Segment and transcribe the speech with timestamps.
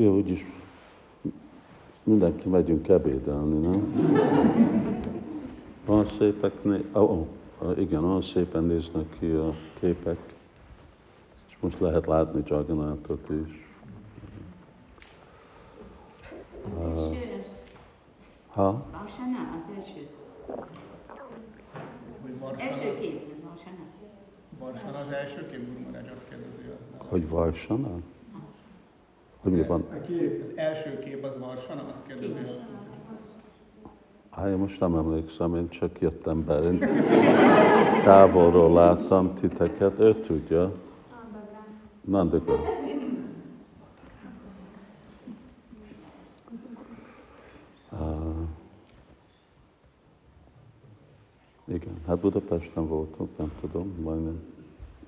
[0.00, 0.44] Jó, úgyis
[2.02, 3.92] mindenki megyünk ebédelni, nem?
[5.84, 6.84] Van szépek, né...
[6.92, 7.26] oh,
[7.58, 10.18] oh, igen, olyan szépen néznek ki a képek,
[11.48, 13.66] és most lehet látni Jagannathat is.
[16.76, 17.16] Uh,
[18.48, 18.68] ha?
[18.68, 18.84] Az
[19.76, 20.08] első.
[22.56, 23.84] Első kép, ez Varsana.
[24.58, 26.70] Varsana az első kép, Guru azt kérdezi.
[26.96, 28.00] Hogy Varsana?
[29.42, 29.84] Hogy mi van?
[29.90, 32.32] A kép, az első kép az Varsana, azt kérdezi.
[34.30, 36.62] Hát én most nem emlékszem, én csak jöttem be.
[36.62, 36.78] Én
[38.04, 40.72] távolról láttam titeket, ő tudja.
[42.00, 42.60] Nandagra.
[47.92, 48.48] Uh,
[51.64, 54.42] igen, hát Budapesten voltunk, nem tudom, majdnem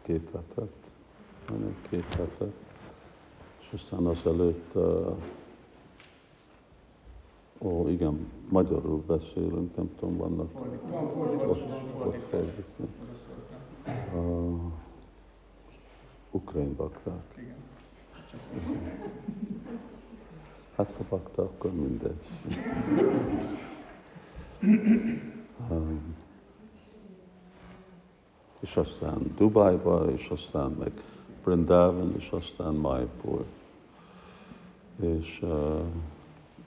[0.02, 0.72] két hetet,
[1.48, 2.52] majdnem két hetet,
[3.70, 4.74] és aztán azelőtt
[7.62, 10.96] Ó, igen, magyarul beszélünk, nem tudom, vannak fordítani.
[14.14, 14.60] Uh,
[16.30, 17.52] ukrán bakták.
[20.76, 22.26] Hát ha bakta, akkor mindegy.
[25.70, 26.16] um,
[28.60, 30.92] és aztán Dubájba, és aztán meg
[31.44, 33.44] Brindavan, és aztán Maipur.
[35.00, 35.44] És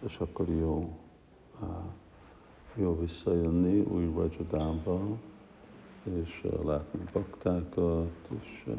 [0.06, 0.98] és akkor jó,
[2.76, 5.18] jó visszajönni új Rajadámba,
[6.04, 8.70] és látni baktákat, és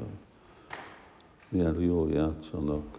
[1.49, 2.97] milyen jól játszanak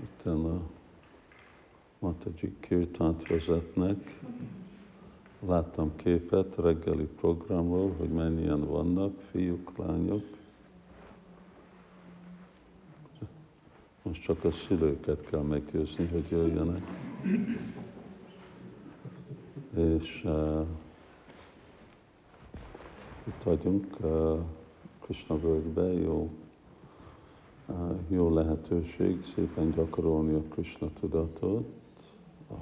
[0.00, 0.60] itt a
[1.98, 4.20] Mataji kirtánt vezetnek.
[5.46, 10.24] Láttam képet reggeli programról, hogy mennyien vannak, fiúk, lányok.
[14.04, 16.82] Most csak a szülőket kell meggyőzni, hogy jöjjenek.
[19.76, 20.66] És uh,
[23.26, 24.38] itt vagyunk uh,
[25.00, 26.30] Krishna völgybe, jó,
[27.66, 31.66] uh, jó lehetőség szépen gyakorolni a Krishna tudatot.
[32.48, 32.58] Uh,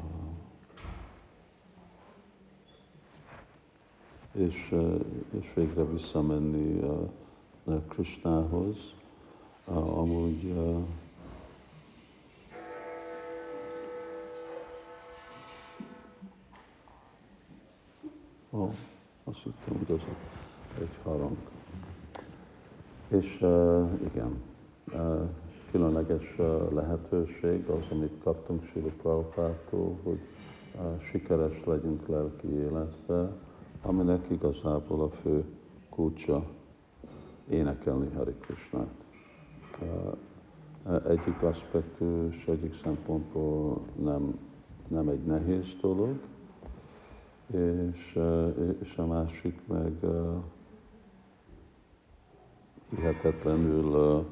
[4.33, 5.01] és, uh,
[5.41, 6.79] és végre visszamenni
[7.65, 8.77] uh, Krishnához.
[9.67, 10.83] Uh, amúgy uh,
[18.55, 18.71] Ó,
[19.25, 20.03] azt hittem, az
[20.81, 21.37] egy harang.
[23.09, 24.43] És uh, igen,
[24.87, 25.29] uh,
[25.71, 30.19] különleges uh, lehetőség az, amit kaptunk Sila Prabhupától, hogy
[30.75, 33.33] uh, sikeres legyünk lelki életbe,
[33.83, 35.45] aminek igazából a fő
[35.89, 36.45] kulcsa
[37.49, 38.95] énekelni Hari Krishnát.
[39.81, 44.39] Uh, egyik aspektus, egyik szempontból nem,
[44.89, 46.19] nem egy nehéz dolog,
[47.55, 48.19] és,
[48.83, 49.93] és a másik meg
[52.97, 54.25] hihetetlenül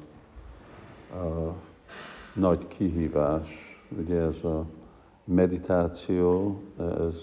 [2.35, 3.47] nagy kihívás.
[3.99, 4.65] Ugye ez a
[5.23, 7.15] meditáció, ez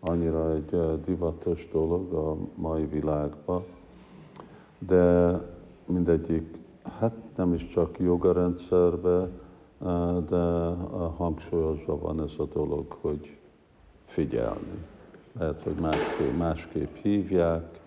[0.00, 3.64] annyira egy divatos dolog a mai világban,
[4.78, 5.38] de
[5.86, 6.58] mindegyik,
[6.98, 9.40] hát nem is csak jogarendszerben,
[10.28, 10.74] de
[11.16, 13.36] hangsúlyozva van ez a dolog, hogy
[14.04, 14.90] figyelni.
[15.38, 17.80] Lehet, hogy másképp, másképp hívják.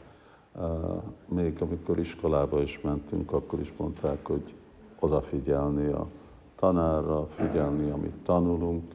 [1.25, 4.53] Még amikor iskolába is mentünk, akkor is mondták, hogy
[4.99, 6.07] odafigyelni a
[6.55, 8.93] tanárra, figyelni, amit tanulunk.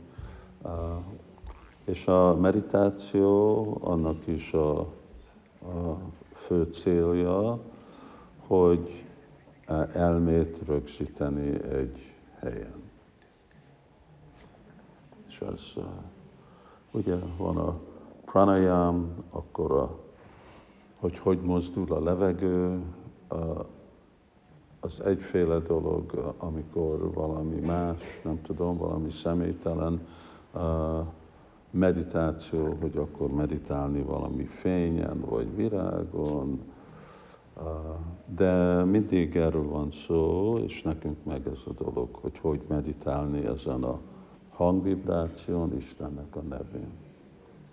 [1.85, 5.99] És a meditáció annak is a, a
[6.33, 7.59] fő célja,
[8.47, 9.05] hogy
[9.93, 12.83] elmét rögzíteni egy helyen.
[15.29, 15.85] És ez
[16.93, 17.79] Ugye van a
[18.31, 19.99] pranayam, akkor a,
[20.99, 22.83] hogy hogy mozdul a levegő,
[24.81, 30.07] az egyféle dolog, amikor valami más, nem tudom, valami személytelen
[31.71, 36.61] meditáció, hogy akkor meditálni valami fényen vagy virágon,
[38.37, 43.83] de mindig erről van szó, és nekünk meg ez a dolog, hogy hogy meditálni ezen
[43.83, 43.99] a
[44.51, 47.10] hangvibráción Istennek a nevén.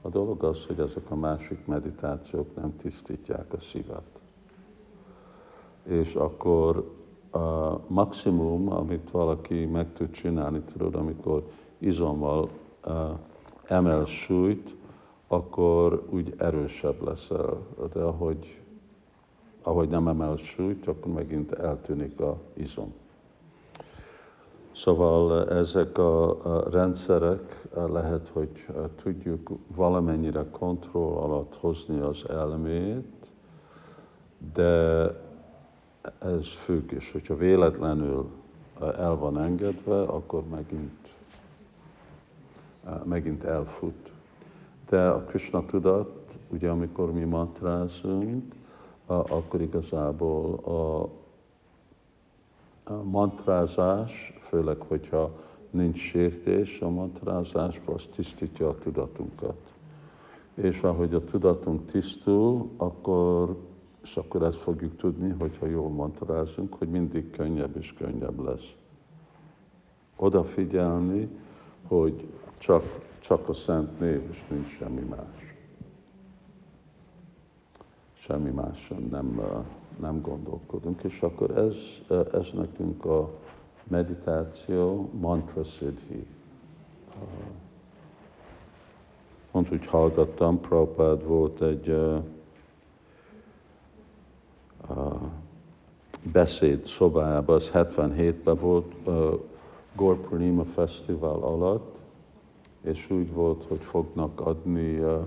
[0.01, 4.19] A dolog az, hogy ezek a másik meditációk nem tisztítják a szívet.
[5.83, 6.95] És akkor
[7.31, 12.49] a maximum, amit valaki meg tud csinálni, tudod, amikor izommal
[12.85, 12.93] uh,
[13.63, 14.75] emel súlyt,
[15.27, 17.57] akkor úgy erősebb leszel.
[17.93, 18.61] De ahogy,
[19.61, 22.93] ahogy nem emel súlyt, akkor megint eltűnik a izom.
[24.87, 26.37] Szóval ezek a,
[26.71, 28.65] rendszerek lehet, hogy
[29.03, 33.25] tudjuk valamennyire kontroll alatt hozni az elmét,
[34.53, 35.03] de
[36.19, 38.29] ez függ, és hogyha véletlenül
[38.79, 41.07] el van engedve, akkor megint,
[43.03, 44.11] megint elfut.
[44.89, 48.53] De a Krishna tudat, ugye amikor mi mantrázunk,
[49.05, 51.09] akkor igazából a,
[52.93, 55.31] a mantrázás, főleg, hogyha
[55.69, 59.57] nincs sértés a mantrázásban, az tisztítja a tudatunkat.
[60.53, 63.57] És ahogy a tudatunk tisztul, akkor,
[64.03, 68.73] és akkor ezt fogjuk tudni, hogyha jól mantrázunk, hogy mindig könnyebb és könnyebb lesz.
[70.15, 71.29] Odafigyelni,
[71.87, 72.27] hogy
[72.57, 72.83] csak,
[73.19, 75.55] csak a szent név, és nincs semmi más.
[78.13, 79.41] Semmi máson nem,
[79.99, 81.75] nem gondolkodunk, és akkor ez,
[82.31, 83.29] ez nekünk a
[83.87, 86.25] meditáció mantra siddhi.
[89.51, 92.23] Pont úgy hallgattam, Prabhupád volt egy uh,
[94.89, 95.21] uh,
[96.31, 99.33] beszéd szobájában, az 77-ben volt uh,
[99.95, 101.95] Gorpurnima Fesztivál alatt,
[102.81, 105.25] és úgy volt, hogy fognak adni uh,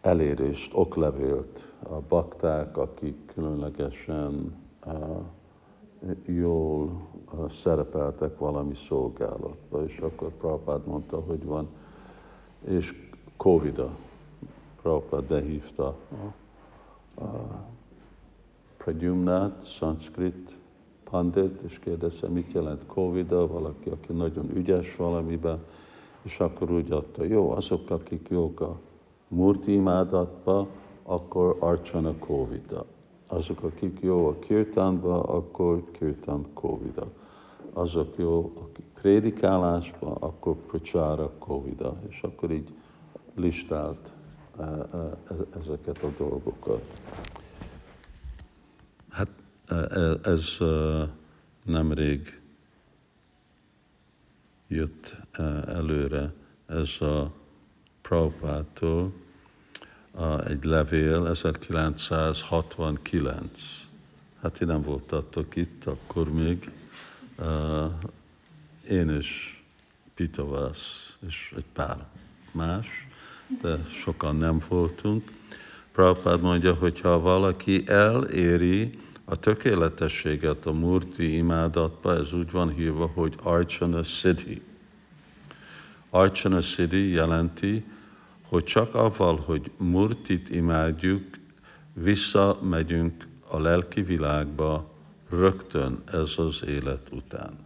[0.00, 4.56] elérést, oklevélt a bakták, akik különlegesen
[4.86, 5.24] uh,
[6.24, 7.08] jól
[7.62, 11.68] szerepeltek valami szolgálatba, és akkor Prabhupád mondta, hogy van,
[12.64, 13.96] és Covid-a.
[14.82, 17.64] Prabhupád behívta a, a
[18.76, 20.56] Pradyumnát, Sanskrit
[21.10, 23.46] pandit, és kérdezte, mit jelent covid -a?
[23.46, 25.64] valaki, aki nagyon ügyes valamiben,
[26.22, 28.78] és akkor úgy adta, jó, azok, akik jók a
[29.28, 30.66] murti imádatba,
[31.02, 32.84] akkor arcsana covid -a
[33.34, 37.02] azok, akik jó a kirtánba, akkor kirtán covid
[37.72, 42.68] Azok jó a prédikálásba, akkor pracsára covid És akkor így
[43.34, 44.12] listált
[44.58, 45.16] e, e,
[45.60, 47.00] ezeket a dolgokat.
[49.08, 49.28] Hát
[49.68, 49.74] e,
[50.22, 50.56] ez
[51.64, 52.40] nemrég
[54.68, 55.16] jött
[55.66, 56.32] előre,
[56.66, 57.32] ez a
[58.02, 59.12] Prabhupától,
[60.46, 63.48] egy levél 1969.
[64.42, 66.70] Hát ti nem voltatok itt akkor még.
[68.90, 69.62] Én is
[70.14, 72.06] Pitavasz és egy pár
[72.52, 72.86] más,
[73.62, 75.30] de sokan nem voltunk.
[75.92, 83.06] Prabhupád mondja, hogy ha valaki eléri a tökéletességet a murti imádatba, ez úgy van hívva,
[83.06, 84.62] hogy Archana Siddhi.
[86.10, 87.84] Archana Siddhi jelenti,
[88.54, 91.24] hogy csak avval, hogy murtit imádjuk,
[91.92, 94.90] visszamegyünk a lelki világba
[95.30, 97.58] rögtön ez az élet után.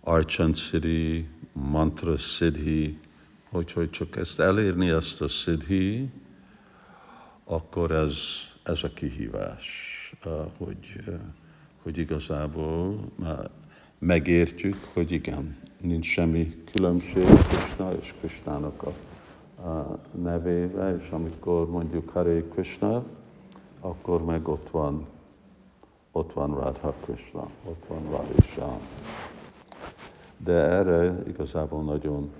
[0.00, 2.98] Archan Siddhi, Mantra Siddhi,
[3.50, 6.10] hogy, hogy csak ezt elérni, ezt a Siddhi,
[7.44, 8.16] akkor ez,
[8.62, 9.66] ez a kihívás,
[10.56, 11.02] hogy,
[11.82, 13.12] hogy igazából
[14.02, 18.92] megértjük, hogy igen, nincs semmi különbség Krishna és Krishnának a,
[20.14, 23.04] nevébe, és amikor mondjuk Hare Krishna,
[23.80, 25.06] akkor meg ott van,
[26.12, 28.78] ott van Radha Krishna, ott van Radha
[30.36, 32.32] De erre igazából nagyon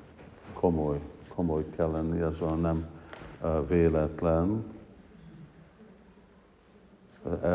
[0.53, 1.01] komoly,
[1.35, 2.87] komoly kell lenni, ez a nem
[3.69, 4.65] véletlen.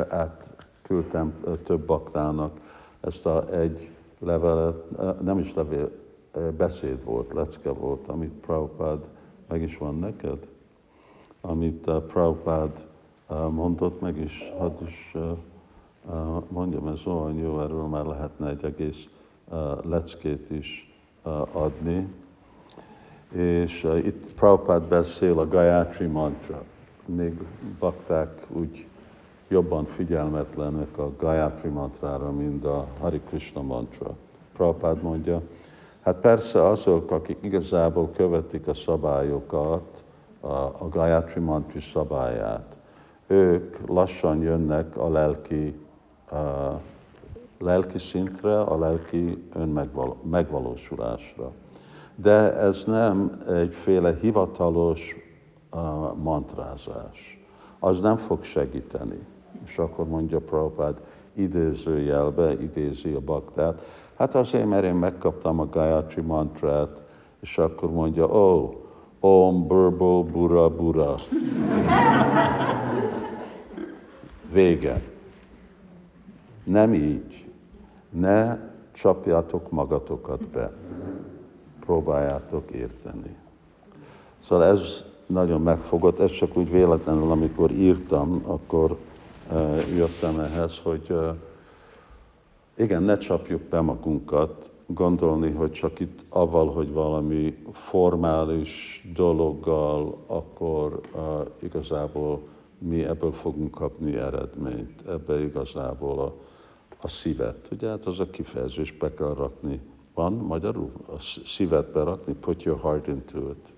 [0.10, 2.60] Átküldtem több baktának
[3.00, 4.76] ezt a egy levelet,
[5.22, 5.92] nem is levél,
[6.58, 9.00] beszéd volt, lecke volt, amit Prabhupád,
[9.48, 10.48] meg is van neked,
[11.42, 12.86] amit Prabhupád
[13.50, 15.16] mondott, meg is, hadd is
[16.48, 19.08] mondjam, ez olyan jó, erről már lehetne egy egész
[19.82, 20.96] leckét is
[21.52, 22.14] adni.
[23.32, 26.64] És itt Prabhupád beszél a Gayatri mantra.
[27.06, 27.42] Még
[27.80, 28.88] bakták úgy
[29.48, 34.16] jobban figyelmetlenek a Gayatri mantrára, mint a Hari Krishna mantra.
[34.54, 35.42] Prabhupád mondja,
[36.02, 40.04] hát persze azok, akik igazából követik a szabályokat,
[40.40, 42.76] a, a Gayatri mantri szabályát,
[43.28, 45.80] ők lassan jönnek a lelki,
[46.32, 46.80] a
[47.60, 51.52] lelki szintre, a lelki önmegvalósulásra.
[52.16, 55.16] De ez nem egyféle hivatalos
[55.72, 55.80] uh,
[56.16, 57.46] mantrázás.
[57.80, 59.26] Az nem fog segíteni.
[59.68, 61.02] És akkor mondja Prabhupád,
[61.34, 63.82] idézőjelbe idézi a baktát.
[64.18, 67.02] Hát azért, mert én megkaptam a Gayatri mantrát,
[67.40, 68.76] és akkor mondja, ó, oh,
[69.20, 71.16] Om Burbo Bura Bura.
[74.52, 75.02] Vége.
[76.64, 77.46] Nem így.
[78.10, 78.58] Ne
[78.92, 80.72] csapjátok magatokat be.
[81.80, 83.36] Próbáljátok érteni.
[84.40, 84.80] Szóval ez
[85.26, 88.98] nagyon megfogott, ez csak úgy véletlenül, amikor írtam, akkor
[89.96, 91.16] jöttem ehhez, hogy
[92.76, 101.02] igen, ne csapjuk be magunkat, gondolni, hogy csak itt avval, hogy valami formális dologgal, akkor
[101.14, 101.22] uh,
[101.60, 102.42] igazából
[102.78, 106.36] mi ebből fogunk kapni eredményt, ebbe igazából a,
[107.02, 107.68] a szívet.
[107.72, 109.82] Ugye hát az a kifejezés be kell rakni.
[110.14, 110.92] Van magyarul?
[111.06, 113.74] A szívet berakni, put your heart into it.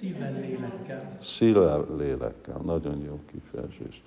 [0.00, 1.16] Szívvel, lélekkel.
[1.20, 4.02] Szívvel, lélekkel, nagyon jó kifejezés.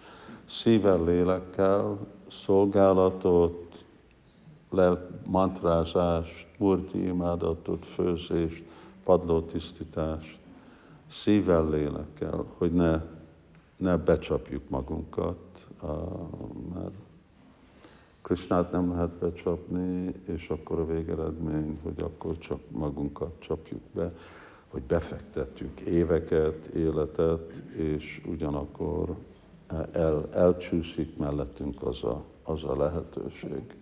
[0.45, 1.97] Szívvel, lélekkel,
[2.29, 3.83] szolgálatot,
[4.69, 8.63] lel, mantrázást, murti imádatot, főzést,
[9.03, 10.37] padlótisztítást,
[11.11, 13.01] szívvel, lélekkel, hogy ne,
[13.77, 15.67] ne becsapjuk magunkat,
[16.73, 16.93] mert
[18.21, 24.13] Krisnát nem lehet becsapni, és akkor a végeredmény, hogy akkor csak magunkat csapjuk be,
[24.75, 29.15] hogy befektettük éveket, életet, és ugyanakkor
[29.91, 33.75] el, elcsúszik mellettünk az a, az a lehetőség.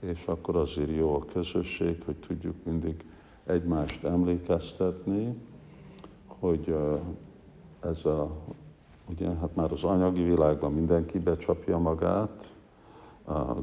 [0.00, 3.04] És akkor azért jó a közösség, hogy tudjuk mindig
[3.44, 5.34] egymást emlékeztetni,
[6.26, 6.74] hogy
[7.80, 8.30] ez a,
[9.10, 12.48] ugye, hát már az anyagi világban mindenki becsapja magát,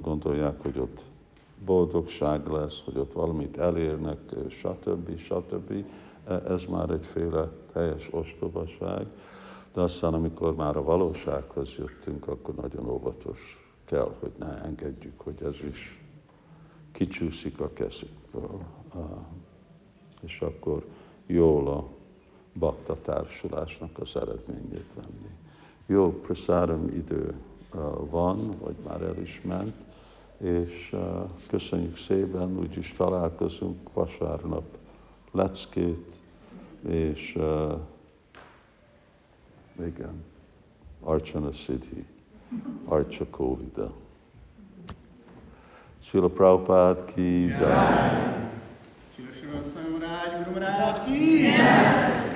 [0.01, 1.01] gondolják, hogy ott
[1.65, 5.17] boldogság lesz, hogy ott valamit elérnek, stb.
[5.17, 5.85] stb.
[6.27, 9.05] Ez már egyféle teljes ostobaság,
[9.73, 13.39] de aztán, amikor már a valósághoz jöttünk, akkor nagyon óvatos
[13.85, 16.01] kell, hogy ne engedjük, hogy ez is
[16.91, 18.59] kicsúszik a kezükből.
[20.19, 20.85] És akkor
[21.25, 21.87] jól a
[22.59, 25.29] bakta társulásnak az eredményét venni.
[25.85, 27.33] Jó, praszáram idő
[28.09, 29.75] van, vagy már el is ment,
[30.37, 30.95] és
[31.49, 34.77] köszönjük szépen, úgyis találkozunk vasárnap
[35.31, 36.16] leckét,
[36.85, 37.37] és
[39.79, 40.23] igen,
[41.03, 42.05] Archana Siddhi,
[42.89, 43.91] Archa Kovida.
[46.07, 48.47] Srila Prabhupada ki jai.
[49.13, 52.26] Srila Srila Swami Maharaj, Guru Maharaj ki